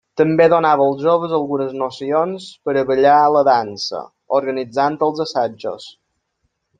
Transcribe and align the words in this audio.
També 0.19 0.45
donava 0.51 0.85
als 0.91 1.01
joves 1.07 1.33
algunes 1.39 1.75
nocions 1.81 2.47
per 2.69 2.75
a 2.81 2.83
ballar 2.91 3.19
la 3.35 3.43
dansa, 3.49 4.01
organitzant 4.39 4.97
els 5.09 5.23
assajos. 5.27 5.87